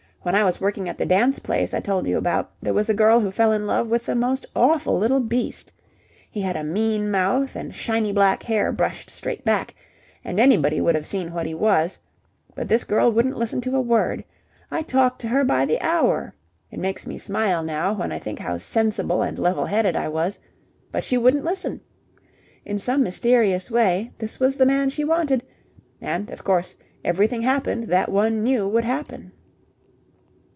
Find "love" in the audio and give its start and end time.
3.65-3.89